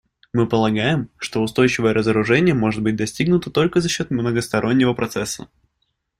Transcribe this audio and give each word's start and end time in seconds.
Мы 0.33 0.47
полагаем, 0.47 1.11
что 1.19 1.43
устойчивое 1.43 1.93
разоружение 1.93 2.55
может 2.55 2.81
быть 2.81 2.95
достигнуто 2.95 3.51
только 3.51 3.81
за 3.81 3.89
счет 3.89 4.09
многостороннего 4.09 4.95
процесса. 4.95 5.47